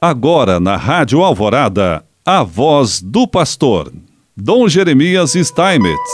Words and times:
Agora 0.00 0.60
na 0.60 0.76
Rádio 0.76 1.22
Alvorada, 1.22 2.04
a 2.22 2.42
voz 2.42 3.00
do 3.00 3.26
pastor, 3.26 3.90
Dom 4.36 4.68
Jeremias 4.68 5.32
Steinmetz. 5.32 6.10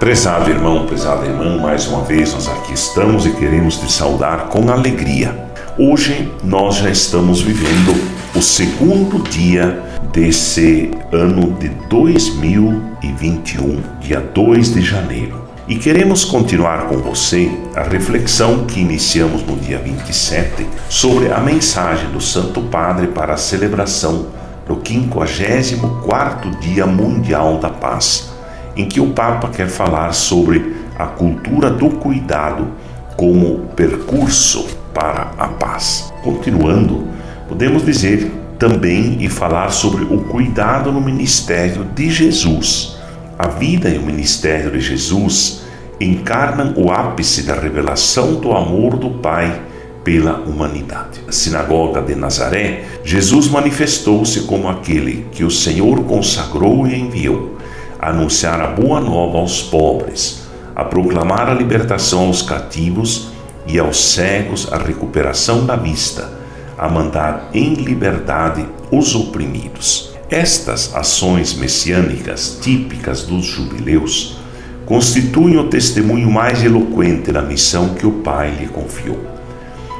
Prezado 0.00 0.50
irmão, 0.50 0.86
prezada 0.86 1.24
irmã, 1.24 1.56
mais 1.56 1.86
uma 1.86 2.02
vez 2.02 2.34
nós 2.34 2.48
aqui 2.48 2.72
estamos 2.72 3.26
e 3.26 3.32
queremos 3.36 3.76
te 3.76 3.92
saudar 3.92 4.48
com 4.48 4.68
alegria. 4.72 5.48
Hoje 5.78 6.28
nós 6.42 6.78
já 6.78 6.90
estamos 6.90 7.40
vivendo 7.40 7.94
o 8.34 8.42
segundo 8.42 9.22
dia 9.30 9.80
desse 10.12 10.90
ano 11.12 11.52
de 11.60 11.68
2021, 11.88 13.80
dia 14.00 14.20
2 14.20 14.74
de 14.74 14.82
janeiro. 14.82 15.44
E 15.66 15.76
queremos 15.76 16.26
continuar 16.26 16.88
com 16.88 16.98
você 16.98 17.50
a 17.74 17.84
reflexão 17.84 18.66
que 18.66 18.80
iniciamos 18.80 19.42
no 19.44 19.56
dia 19.56 19.78
27 19.78 20.66
sobre 20.90 21.32
a 21.32 21.40
mensagem 21.40 22.10
do 22.10 22.20
Santo 22.20 22.60
Padre 22.60 23.06
para 23.06 23.32
a 23.32 23.38
celebração 23.38 24.26
do 24.68 24.76
54º 24.76 26.58
Dia 26.60 26.84
Mundial 26.84 27.56
da 27.56 27.70
Paz, 27.70 28.30
em 28.76 28.86
que 28.86 29.00
o 29.00 29.12
Papa 29.12 29.48
quer 29.48 29.68
falar 29.68 30.12
sobre 30.12 30.76
a 30.98 31.06
cultura 31.06 31.70
do 31.70 31.88
cuidado 31.88 32.68
como 33.16 33.60
percurso 33.74 34.66
para 34.92 35.30
a 35.38 35.48
paz. 35.48 36.12
Continuando, 36.22 37.08
podemos 37.48 37.82
dizer 37.82 38.30
também 38.58 39.16
e 39.18 39.30
falar 39.30 39.70
sobre 39.70 40.04
o 40.04 40.24
cuidado 40.24 40.92
no 40.92 41.00
ministério 41.00 41.84
de 41.84 42.10
Jesus 42.10 42.94
a 43.38 43.48
vida 43.48 43.88
e 43.88 43.98
o 43.98 44.02
ministério 44.02 44.70
de 44.70 44.80
Jesus 44.80 45.62
encarnam 46.00 46.74
o 46.76 46.90
ápice 46.90 47.42
da 47.42 47.54
revelação 47.54 48.34
do 48.34 48.52
amor 48.52 48.96
do 48.96 49.10
Pai 49.10 49.60
pela 50.04 50.34
humanidade. 50.40 51.20
Na 51.24 51.32
sinagoga 51.32 52.02
de 52.02 52.14
Nazaré, 52.14 52.84
Jesus 53.02 53.48
manifestou-se 53.48 54.42
como 54.42 54.68
aquele 54.68 55.26
que 55.32 55.42
o 55.42 55.50
Senhor 55.50 56.04
consagrou 56.04 56.86
e 56.86 56.94
enviou, 56.94 57.56
a 57.98 58.10
anunciar 58.10 58.60
a 58.60 58.66
boa 58.66 59.00
nova 59.00 59.38
aos 59.38 59.62
pobres, 59.62 60.42
a 60.76 60.84
proclamar 60.84 61.48
a 61.48 61.54
libertação 61.54 62.26
aos 62.26 62.42
cativos 62.42 63.28
e 63.66 63.78
aos 63.78 64.12
cegos 64.12 64.70
a 64.72 64.76
recuperação 64.76 65.64
da 65.64 65.74
vista, 65.74 66.30
a 66.76 66.88
mandar 66.88 67.48
em 67.54 67.74
liberdade 67.74 68.66
os 68.90 69.14
oprimidos. 69.14 70.13
Estas 70.30 70.94
ações 70.94 71.52
messiânicas 71.52 72.58
típicas 72.62 73.24
dos 73.24 73.44
jubileus 73.44 74.38
constituem 74.86 75.58
o 75.58 75.68
testemunho 75.68 76.30
mais 76.30 76.64
eloquente 76.64 77.30
da 77.30 77.42
missão 77.42 77.90
que 77.90 78.06
o 78.06 78.10
Pai 78.10 78.56
lhe 78.58 78.66
confiou. 78.66 79.20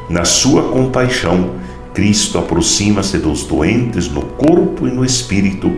Na 0.08 0.25
sua 0.25 0.62
compaixão, 0.70 1.50
Cristo 1.92 2.39
aproxima-se 2.39 3.19
dos 3.19 3.45
doentes 3.45 4.08
no 4.08 4.22
corpo 4.22 4.89
e 4.89 4.91
no 4.91 5.05
espírito 5.05 5.70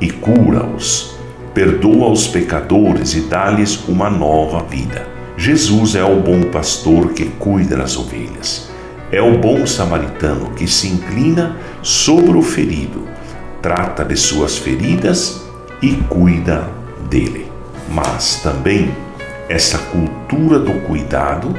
e 0.00 0.08
cura-os, 0.10 1.16
perdoa 1.52 2.08
os 2.08 2.28
pecadores 2.28 3.14
e 3.14 3.22
dá-lhes 3.22 3.80
uma 3.88 4.08
nova 4.08 4.62
vida. 4.62 5.08
Jesus 5.36 5.96
é 5.96 6.04
o 6.04 6.20
bom 6.20 6.42
pastor 6.52 7.12
que 7.14 7.24
cuida 7.24 7.76
das 7.76 7.96
ovelhas. 7.96 8.70
É 9.10 9.20
o 9.20 9.38
bom 9.38 9.66
samaritano 9.66 10.50
que 10.50 10.68
se 10.68 10.86
inclina 10.86 11.56
sobre 11.82 12.38
o 12.38 12.42
ferido 12.42 13.08
trata 13.62 14.04
de 14.04 14.16
suas 14.16 14.58
feridas 14.58 15.42
e 15.82 15.94
cuida 16.08 16.68
dele. 17.08 17.50
Mas 17.88 18.40
também 18.42 18.94
essa 19.48 19.78
cultura 19.78 20.58
do 20.58 20.72
cuidado, 20.86 21.54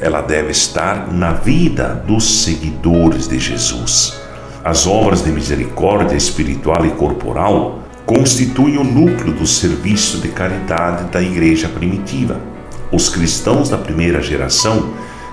ela 0.00 0.20
deve 0.20 0.50
estar 0.50 1.12
na 1.12 1.32
vida 1.32 2.02
dos 2.06 2.44
seguidores 2.44 3.28
de 3.28 3.38
Jesus. 3.38 4.20
As 4.64 4.86
obras 4.86 5.22
de 5.22 5.30
misericórdia 5.30 6.16
espiritual 6.16 6.84
e 6.84 6.90
corporal 6.90 7.80
constituem 8.04 8.78
o 8.78 8.84
núcleo 8.84 9.32
do 9.32 9.46
serviço 9.46 10.18
de 10.18 10.28
caridade 10.28 11.04
da 11.10 11.22
igreja 11.22 11.68
primitiva. 11.68 12.40
Os 12.90 13.08
cristãos 13.08 13.68
da 13.68 13.78
primeira 13.78 14.20
geração 14.20 14.90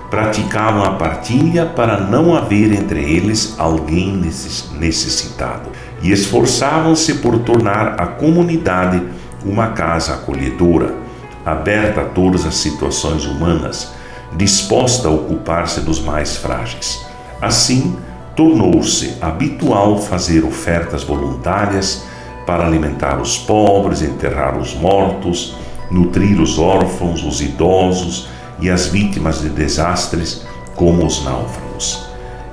praticavam 0.09 0.83
a 0.83 0.91
partilha 0.91 1.66
para 1.66 1.99
não 1.99 2.35
haver 2.35 2.71
entre 2.71 3.01
eles 3.01 3.55
alguém 3.57 4.16
necessitado 4.77 5.69
e 6.01 6.11
esforçavam-se 6.11 7.16
por 7.16 7.39
tornar 7.39 7.99
a 7.99 8.05
comunidade 8.05 9.01
uma 9.44 9.69
casa 9.69 10.13
acolhedora, 10.13 10.94
aberta 11.45 12.01
a 12.01 12.05
todas 12.05 12.45
as 12.45 12.55
situações 12.55 13.25
humanas, 13.25 13.91
disposta 14.35 15.07
a 15.07 15.11
ocupar-se 15.11 15.81
dos 15.81 15.99
mais 15.99 16.35
frágeis. 16.38 17.05
Assim, 17.41 17.95
tornou-se 18.35 19.17
habitual 19.21 19.99
fazer 19.99 20.44
ofertas 20.44 21.03
voluntárias 21.03 22.03
para 22.45 22.65
alimentar 22.65 23.19
os 23.19 23.38
pobres, 23.38 24.01
enterrar 24.01 24.57
os 24.57 24.73
mortos, 24.75 25.55
nutrir 25.89 26.39
os 26.39 26.59
órfãos, 26.59 27.23
os 27.23 27.41
idosos 27.41 28.34
e 28.59 28.69
as 28.69 28.88
vítimas 28.88 29.41
de 29.41 29.49
desastres, 29.49 30.45
como 30.75 31.05
os 31.05 31.23
náufragos. 31.23 32.05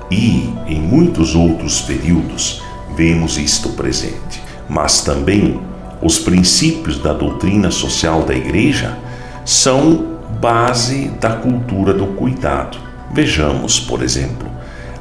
E, 0.09 0.53
em 0.67 0.79
muitos 0.79 1.35
outros 1.35 1.81
períodos, 1.81 2.61
vemos 2.95 3.37
isto 3.37 3.69
presente. 3.69 4.41
Mas 4.69 5.01
também 5.01 5.61
os 6.01 6.19
princípios 6.19 6.99
da 6.99 7.13
doutrina 7.13 7.71
social 7.71 8.23
da 8.23 8.33
Igreja 8.33 8.97
são 9.45 10.13
base 10.39 11.09
da 11.19 11.37
cultura 11.37 11.93
do 11.93 12.07
cuidado. 12.07 12.77
Vejamos, 13.13 13.79
por 13.79 14.01
exemplo, 14.01 14.49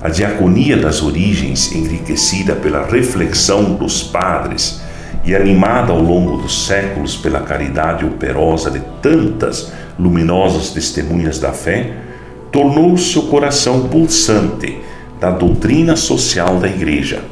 a 0.00 0.08
diaconia 0.08 0.76
das 0.76 1.02
origens, 1.02 1.72
enriquecida 1.72 2.54
pela 2.54 2.86
reflexão 2.86 3.74
dos 3.74 4.02
padres 4.02 4.80
e 5.24 5.34
animada 5.34 5.92
ao 5.92 6.00
longo 6.00 6.38
dos 6.38 6.66
séculos 6.66 7.16
pela 7.16 7.41
caridade 7.41 8.04
operosa 8.04 8.70
de 8.70 8.80
tantas 9.00 9.72
luminosas 10.02 10.70
testemunhas 10.70 11.38
da 11.38 11.52
fé, 11.52 11.92
tornou-se 12.50 13.18
o 13.18 13.22
coração 13.22 13.88
pulsante 13.88 14.78
da 15.20 15.30
doutrina 15.30 15.96
social 15.96 16.58
da 16.58 16.68
Igreja 16.68 17.22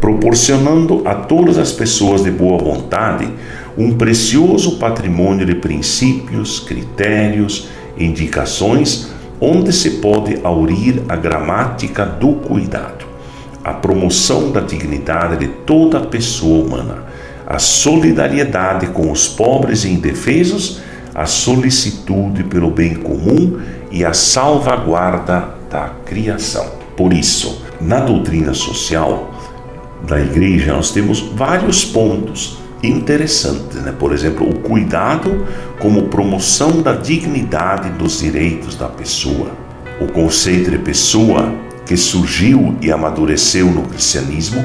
proporcionando 0.00 1.02
a 1.04 1.14
todas 1.14 1.58
as 1.58 1.72
pessoas 1.72 2.22
de 2.22 2.30
boa 2.30 2.58
vontade 2.58 3.28
um 3.76 3.94
precioso 3.94 4.78
patrimônio 4.78 5.44
de 5.44 5.54
princípios, 5.54 6.60
critérios, 6.60 7.68
indicações, 7.98 9.08
onde 9.38 9.72
se 9.72 9.98
pode 9.98 10.38
aurir 10.42 11.02
a 11.08 11.16
gramática 11.16 12.06
do 12.06 12.32
cuidado, 12.34 13.04
a 13.62 13.74
promoção 13.74 14.50
da 14.50 14.60
dignidade 14.60 15.36
de 15.38 15.48
toda 15.48 16.00
pessoa 16.00 16.64
humana, 16.64 17.04
a 17.46 17.58
solidariedade 17.58 18.86
com 18.88 19.12
os 19.12 19.28
pobres 19.28 19.84
e 19.84 19.90
indefesos, 19.90 20.80
a 21.16 21.24
solicitude 21.24 22.44
pelo 22.44 22.70
bem 22.70 22.94
comum 22.94 23.58
e 23.90 24.04
a 24.04 24.12
salvaguarda 24.12 25.48
da 25.70 25.88
criação. 26.04 26.66
Por 26.94 27.14
isso, 27.14 27.62
na 27.80 28.00
doutrina 28.00 28.52
social, 28.52 29.34
da 30.06 30.20
igreja, 30.20 30.74
nós 30.74 30.90
temos 30.90 31.20
vários 31.20 31.86
pontos 31.86 32.58
interessantes, 32.82 33.80
né? 33.80 33.94
Por 33.98 34.12
exemplo, 34.12 34.46
o 34.46 34.58
cuidado 34.60 35.46
como 35.80 36.08
promoção 36.08 36.82
da 36.82 36.92
dignidade 36.92 37.88
dos 37.90 38.20
direitos 38.20 38.76
da 38.76 38.86
pessoa. 38.86 39.50
O 39.98 40.06
conceito 40.08 40.70
de 40.70 40.78
pessoa 40.78 41.50
que 41.86 41.96
surgiu 41.96 42.76
e 42.82 42.92
amadureceu 42.92 43.66
no 43.66 43.84
cristianismo 43.84 44.62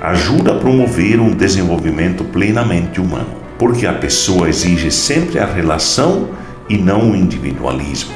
ajuda 0.00 0.52
a 0.52 0.58
promover 0.58 1.18
um 1.18 1.30
desenvolvimento 1.30 2.22
plenamente 2.22 3.00
humano, 3.00 3.47
porque 3.58 3.86
a 3.86 3.92
pessoa 3.92 4.48
exige 4.48 4.90
sempre 4.90 5.38
a 5.38 5.44
relação 5.44 6.30
e 6.68 6.78
não 6.78 7.10
o 7.10 7.16
individualismo. 7.16 8.12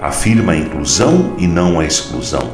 Afirma 0.00 0.52
a 0.52 0.56
inclusão 0.56 1.34
e 1.38 1.46
não 1.46 1.78
a 1.78 1.84
exclusão, 1.84 2.50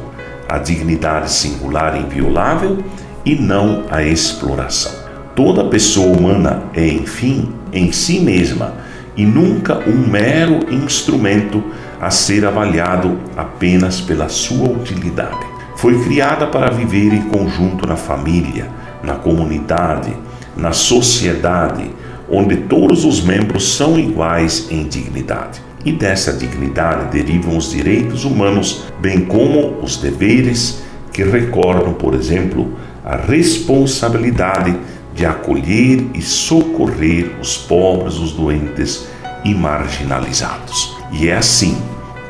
a 0.49 0.57
dignidade 0.57 1.31
singular 1.31 1.95
e 1.95 1.99
inviolável 1.99 2.83
e 3.25 3.35
não 3.35 3.85
a 3.89 4.03
exploração. 4.03 4.91
Toda 5.35 5.65
pessoa 5.65 6.15
humana 6.15 6.63
é, 6.73 6.87
enfim, 6.87 7.53
em 7.71 7.91
si 7.91 8.19
mesma 8.19 8.73
e 9.15 9.25
nunca 9.25 9.77
um 9.87 10.07
mero 10.07 10.59
instrumento 10.73 11.63
a 11.99 12.09
ser 12.09 12.45
avaliado 12.45 13.17
apenas 13.37 14.01
pela 14.01 14.27
sua 14.27 14.67
utilidade. 14.69 15.45
Foi 15.75 16.01
criada 16.03 16.47
para 16.47 16.71
viver 16.71 17.13
em 17.13 17.21
conjunto 17.23 17.87
na 17.87 17.95
família, 17.95 18.69
na 19.03 19.15
comunidade, 19.15 20.15
na 20.55 20.71
sociedade, 20.71 21.89
onde 22.33 22.55
todos 22.55 23.05
os 23.05 23.21
membros 23.21 23.75
são 23.75 23.99
iguais 23.99 24.67
em 24.71 24.87
dignidade. 24.87 25.61
E 25.85 25.91
dessa 25.91 26.33
dignidade 26.33 27.11
derivam 27.11 27.55
os 27.55 27.69
direitos 27.69 28.25
humanos, 28.25 28.85
bem 28.99 29.21
como 29.21 29.77
os 29.83 29.97
deveres 29.97 30.81
que 31.11 31.23
recordam, 31.23 31.93
por 31.93 32.15
exemplo, 32.15 32.73
a 33.05 33.15
responsabilidade 33.17 34.75
de 35.13 35.27
acolher 35.27 36.07
e 36.15 36.21
socorrer 36.23 37.33
os 37.39 37.55
pobres, 37.55 38.15
os 38.15 38.31
doentes 38.31 39.05
e 39.45 39.53
marginalizados. 39.53 40.97
E 41.11 41.27
é 41.27 41.35
assim, 41.35 41.77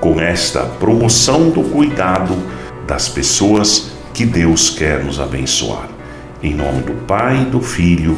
com 0.02 0.20
esta 0.20 0.66
promoção 0.66 1.50
do 1.50 1.64
cuidado 1.64 2.36
das 2.86 3.08
pessoas, 3.08 3.94
que 4.14 4.26
Deus 4.26 4.70
quer 4.70 5.02
nos 5.02 5.18
abençoar. 5.18 5.88
Em 6.42 6.54
nome 6.54 6.82
do 6.82 6.94
Pai, 7.06 7.46
do 7.46 7.62
Filho 7.62 8.18